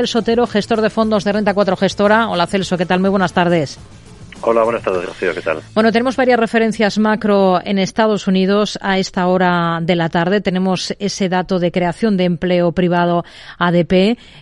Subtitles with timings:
[0.00, 2.28] Celso Sotero, gestor de fondos de Renta 4 Gestora.
[2.28, 3.00] Hola Celso, ¿qué tal?
[3.00, 3.80] Muy buenas tardes.
[4.42, 5.58] Hola, buenas tardes, Rocío, ¿qué tal?
[5.74, 10.40] Bueno, tenemos varias referencias macro en Estados Unidos a esta hora de la tarde.
[10.40, 13.24] Tenemos ese dato de creación de empleo privado
[13.58, 13.92] ADP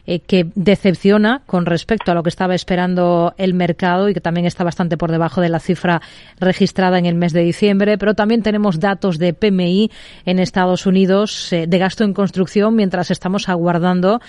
[0.07, 4.45] eh, que decepciona con respecto a lo que estaba esperando el mercado y que también
[4.47, 6.03] está bastante por debajo de la cifra
[6.39, 7.97] registrada en el mes de diciembre.
[7.97, 9.91] Pero también tenemos datos de PMI
[10.27, 14.21] en Estados Unidos eh, de gasto en construcción mientras estamos aguardando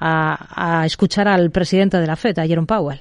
[0.00, 2.98] a, escuchar al presidente de la FED, a Jerome Powell.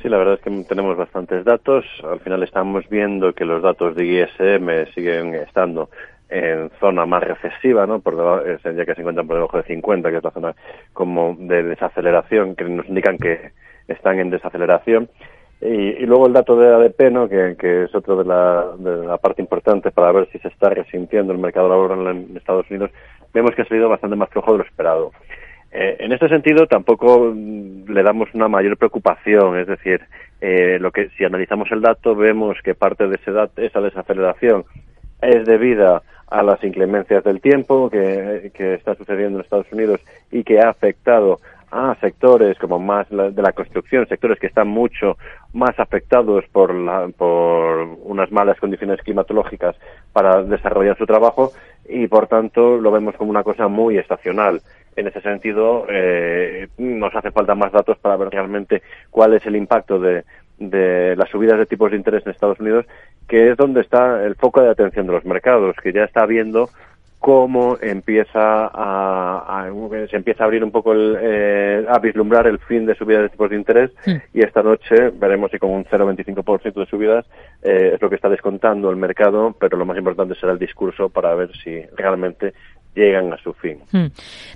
[0.00, 1.84] Sí, la verdad es que tenemos bastantes datos.
[2.04, 5.90] Al final estamos viendo que los datos de ISM siguen estando
[6.28, 8.00] en zona más recesiva, ¿no?
[8.00, 10.54] Por ya que se encuentran por debajo de 50, que es la zona
[10.92, 13.52] como de desaceleración, que nos indican que
[13.88, 15.08] están en desaceleración.
[15.60, 17.28] Y, luego el dato de ADP, ¿no?
[17.28, 21.32] Que, es otro de la, de la, parte importante para ver si se está resintiendo
[21.32, 22.90] el mercado laboral en Estados Unidos,
[23.32, 25.12] vemos que ha salido bastante más flojo de lo esperado.
[25.78, 30.00] Eh, en este sentido, tampoco mm, le damos una mayor preocupación, es decir,
[30.40, 34.64] eh, lo que si analizamos el dato vemos que parte de ese esa desaceleración
[35.20, 40.44] es debida a las inclemencias del tiempo que, que está sucediendo en Estados Unidos y
[40.44, 45.18] que ha afectado a sectores como más de la construcción, sectores que están mucho
[45.52, 49.76] más afectados por, la, por unas malas condiciones climatológicas
[50.14, 51.52] para desarrollar su trabajo
[51.86, 54.62] y por tanto lo vemos como una cosa muy estacional.
[54.96, 59.56] En ese sentido, eh, nos hace falta más datos para ver realmente cuál es el
[59.56, 60.24] impacto de,
[60.58, 62.86] de las subidas de tipos de interés en Estados Unidos,
[63.28, 66.70] que es donde está el foco de atención de los mercados, que ya está viendo
[67.18, 69.68] cómo empieza a,
[70.08, 73.28] se empieza a abrir un poco el, eh, a vislumbrar el fin de subidas de
[73.30, 73.90] tipos de interés
[74.32, 77.26] y esta noche veremos si con un 0,25% de subidas
[77.62, 81.08] eh, es lo que está descontando el mercado, pero lo más importante será el discurso
[81.08, 82.54] para ver si realmente
[82.96, 83.78] llegan a su fin.
[83.92, 84.06] Hmm.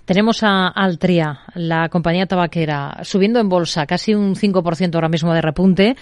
[0.04, 5.42] Tenemos a Altria, la compañía tabaquera, subiendo en bolsa casi un 5% ahora mismo de
[5.42, 5.94] repunte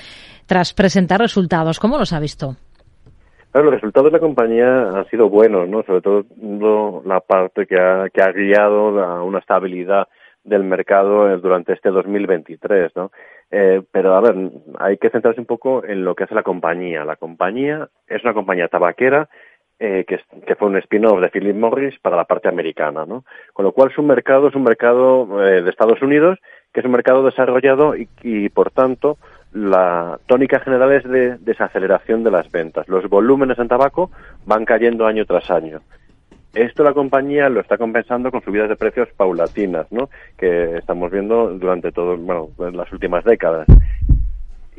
[0.46, 1.78] tras presentar resultados.
[1.78, 2.56] ¿Cómo los ha visto?
[3.54, 5.82] los resultados de la compañía han sido buenos, ¿no?
[5.82, 10.06] Sobre todo la parte que ha, que ha guiado a una estabilidad
[10.44, 13.10] del mercado durante este 2023, ¿no?
[13.50, 14.34] Eh, pero a ver,
[14.78, 17.04] hay que centrarse un poco en lo que hace la compañía.
[17.04, 19.28] La compañía es una compañía tabaquera
[19.80, 23.24] eh, que, que, fue un spin-off de Philip Morris para la parte americana, ¿no?
[23.52, 26.38] Con lo cual su mercado es un mercado eh, de Estados Unidos,
[26.72, 29.18] que es un mercado desarrollado y, y por tanto
[29.52, 32.88] la tónica general es de desaceleración de las ventas.
[32.88, 34.10] Los volúmenes en tabaco
[34.46, 35.80] van cayendo año tras año.
[36.54, 40.08] Esto la compañía lo está compensando con subidas de precios paulatinas, ¿no?
[40.36, 43.66] Que estamos viendo durante todo, bueno, en las últimas décadas.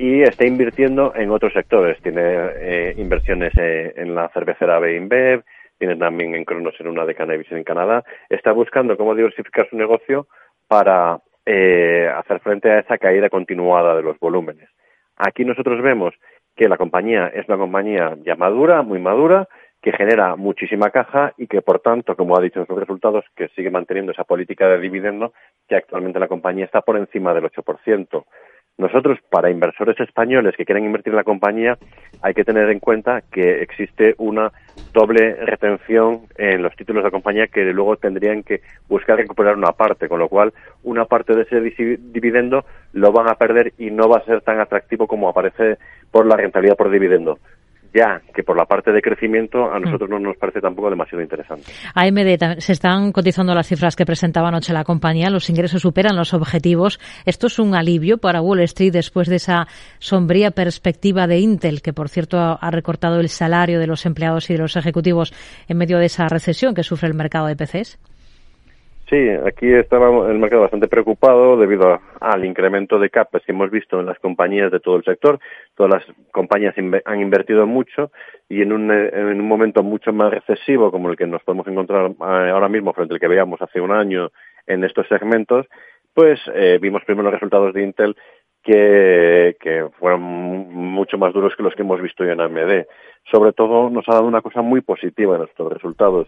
[0.01, 2.01] Y está invirtiendo en otros sectores.
[2.01, 5.43] Tiene eh, inversiones eh, en la cervecera Beinbev,
[5.77, 8.05] tiene también en Cronos en una de cannabis en Canadá.
[8.29, 10.27] Está buscando cómo diversificar su negocio
[10.69, 14.69] para eh, hacer frente a esa caída continuada de los volúmenes.
[15.17, 16.13] Aquí nosotros vemos
[16.55, 19.49] que la compañía es una compañía ya madura, muy madura,
[19.81, 23.49] que genera muchísima caja y que, por tanto, como ha dicho en sus resultados, que
[23.49, 25.33] sigue manteniendo esa política de dividendo
[25.67, 28.23] que actualmente la compañía está por encima del 8%.
[28.79, 31.77] Nosotros, para inversores españoles que quieren invertir en la compañía,
[32.21, 34.53] hay que tener en cuenta que existe una
[34.93, 39.73] doble retención en los títulos de la compañía que luego tendrían que buscar recuperar una
[39.73, 40.53] parte, con lo cual
[40.83, 42.63] una parte de ese dividendo
[42.93, 45.77] lo van a perder y no va a ser tan atractivo como aparece
[46.09, 47.37] por la rentabilidad por dividendo
[47.93, 49.83] ya que por la parte de crecimiento a mm.
[49.83, 51.71] nosotros no nos parece tampoco demasiado interesante.
[51.95, 56.33] AMD, se están cotizando las cifras que presentaba anoche la compañía, los ingresos superan los
[56.33, 56.99] objetivos.
[57.25, 59.67] ¿Esto es un alivio para Wall Street después de esa
[59.99, 64.53] sombría perspectiva de Intel, que por cierto ha recortado el salario de los empleados y
[64.53, 65.33] de los ejecutivos
[65.67, 67.99] en medio de esa recesión que sufre el mercado de PCs?
[69.09, 73.99] Sí, aquí estaba el mercado bastante preocupado debido al incremento de capes que hemos visto
[73.99, 75.39] en las compañías de todo el sector.
[75.75, 76.75] Todas las compañías
[77.05, 78.11] han invertido mucho
[78.47, 82.11] y en un, en un momento mucho más recesivo como el que nos podemos encontrar
[82.11, 84.29] eh, ahora mismo frente al que veíamos hace un año
[84.67, 85.65] en estos segmentos,
[86.13, 88.15] pues eh, vimos primero los resultados de Intel
[88.61, 92.85] que, que fueron mucho más duros que los que hemos visto en AMD.
[93.31, 96.27] Sobre todo nos ha dado una cosa muy positiva en nuestros resultados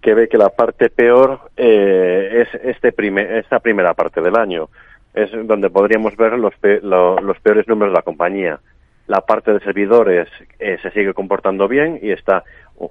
[0.00, 2.94] que ve que la parte peor eh, es este
[3.38, 4.68] esta primera parte del año.
[5.14, 8.60] Es donde podríamos ver los, los peores números de la compañía.
[9.06, 10.28] La parte de servidores
[10.58, 12.44] eh, se sigue comportando bien y está,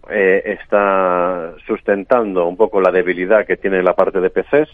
[0.10, 4.70] eh, está sustentando un poco la debilidad que tiene la parte de PCs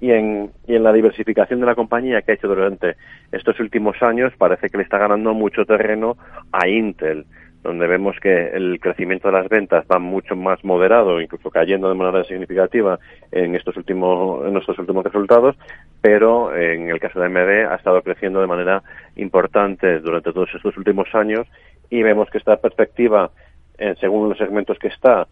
[0.00, 2.96] y en, y en la diversificación de la compañía que ha hecho durante
[3.30, 6.16] estos últimos años parece que le está ganando mucho terreno
[6.52, 7.24] a Intel
[7.62, 11.94] donde vemos que el crecimiento de las ventas va mucho más moderado, incluso cayendo de
[11.94, 12.98] manera significativa
[13.30, 15.56] en estos últimos, en estos últimos resultados,
[16.00, 18.82] pero en el caso de MD ha estado creciendo de manera
[19.16, 21.46] importante durante todos estos últimos años
[21.88, 23.30] y vemos que esta perspectiva,
[23.78, 25.28] en según los segmentos que está,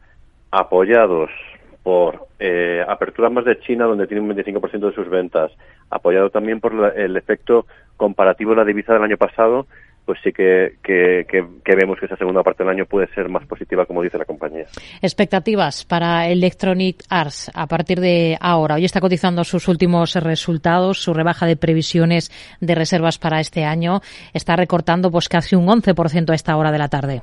[0.53, 1.31] apoyados
[1.83, 5.51] por eh, apertura más de China, donde tiene un 25% de sus ventas,
[5.89, 7.67] apoyado también por el efecto
[7.97, 9.67] comparativo de la divisa del año pasado,
[10.05, 13.87] pues sí que, que, vemos que esa segunda parte del año puede ser más positiva,
[13.87, 14.67] como dice la compañía.
[15.01, 18.75] Expectativas para Electronic Arts a partir de ahora.
[18.75, 22.31] Hoy está cotizando sus últimos resultados, su rebaja de previsiones
[22.61, 24.01] de reservas para este año.
[24.35, 27.23] Está recortando pues casi un 11% a esta hora de la tarde.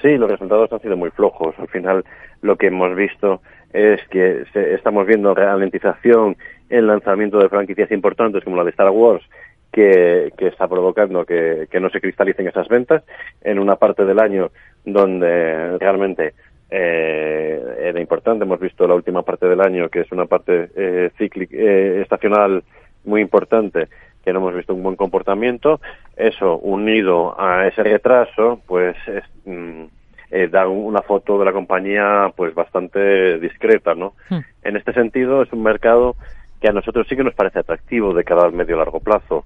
[0.00, 1.54] Sí, los resultados han sido muy flojos.
[1.58, 2.04] Al final,
[2.40, 3.42] lo que hemos visto
[3.72, 4.44] es que
[4.74, 6.36] estamos viendo ralentización
[6.70, 9.24] en lanzamiento de franquicias importantes como la de Star Wars,
[9.72, 13.02] que, está provocando que, no se cristalicen esas ventas
[13.42, 14.50] en una parte del año
[14.84, 16.34] donde realmente
[16.70, 18.44] eh, era importante.
[18.44, 22.64] Hemos visto la última parte del año, que es una parte eh, cíclica, eh, estacional
[23.04, 23.88] muy importante,
[24.24, 25.80] que no hemos visto un buen comportamiento.
[26.16, 29.84] Eso, unido a ese retraso, pues es, mm,
[30.30, 34.14] eh, da una foto de la compañía pues bastante discreta, ¿no?
[34.28, 34.38] Hmm.
[34.62, 36.14] En este sentido, es un mercado
[36.60, 39.44] que a nosotros sí que nos parece atractivo de cara al medio largo plazo.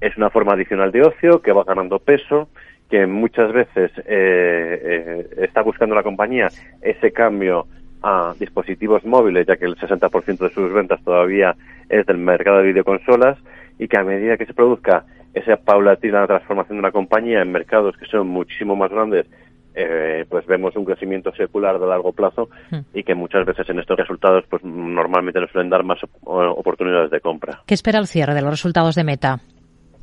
[0.00, 2.48] Es una forma adicional de ocio que va ganando peso,
[2.90, 6.48] que muchas veces eh, eh, está buscando la compañía
[6.82, 7.66] ese cambio
[8.02, 11.56] a dispositivos móviles, ya que el 60% de sus ventas todavía
[11.88, 13.38] es del mercado de videoconsolas,
[13.78, 17.96] y que a medida que se produzca esa paulatina transformación de la compañía en mercados
[17.96, 19.26] que son muchísimo más grandes,
[19.74, 22.78] eh, pues vemos un crecimiento secular de largo plazo hmm.
[22.94, 27.20] y que muchas veces en estos resultados pues normalmente nos suelen dar más oportunidades de
[27.20, 27.62] compra.
[27.66, 29.40] ¿Qué espera el cierre de los resultados de Meta?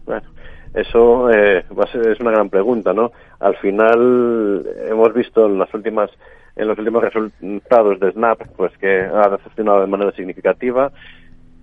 [0.05, 0.27] Bueno,
[0.73, 1.63] eso eh,
[2.05, 3.11] es una gran pregunta, ¿no?
[3.39, 6.09] Al final hemos visto en las últimas
[6.55, 10.91] en los últimos resultados de Snap, pues que ha decepcionado de manera significativa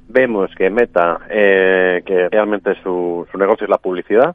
[0.08, 4.34] vemos que Meta, eh, que realmente su, su negocio es la publicidad,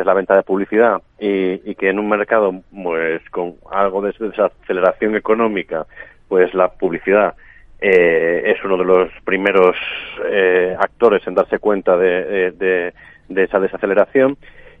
[0.00, 5.16] es la venta de publicidad y, que en un mercado pues con algo de desaceleración
[5.16, 5.86] económica,
[6.28, 7.34] pues la publicidad
[7.80, 9.76] eh, es uno de los primeros
[10.24, 12.94] eh, actores en darse cuenta de, de,
[13.28, 14.36] de, esa desaceleración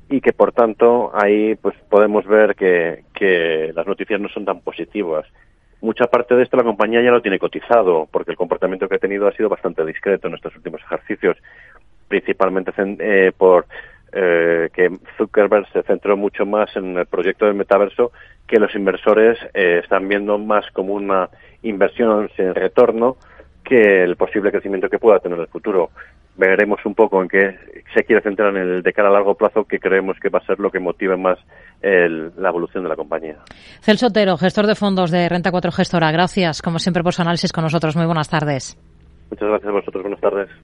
[0.08, 4.60] y que por tanto ahí pues podemos ver que, que las noticias no son tan
[4.60, 5.26] positivas.
[5.80, 9.00] Mucha parte de esto la compañía ya lo tiene cotizado, porque el comportamiento que ha
[9.00, 11.36] tenido ha sido bastante discreto en estos últimos ejercicios,
[12.06, 13.66] principalmente eh, por
[14.12, 18.12] eh, que Zuckerberg se centró mucho más en el proyecto del metaverso,
[18.46, 21.28] que los inversores eh, están viendo más como una
[21.62, 23.16] inversión sin retorno
[23.64, 25.90] que el posible crecimiento que pueda tener en el futuro
[26.36, 27.56] veremos un poco en qué
[27.94, 30.46] se quiere centrar en el de cara a largo plazo, que creemos que va a
[30.46, 31.38] ser lo que motive más
[31.82, 33.38] la evolución de la compañía.
[33.80, 37.52] Celso Otero, gestor de fondos de Renta 4 Gestora, gracias como siempre por su análisis
[37.52, 37.96] con nosotros.
[37.96, 38.78] Muy buenas tardes.
[39.30, 40.02] Muchas gracias a vosotros.
[40.02, 40.48] Buenas tardes.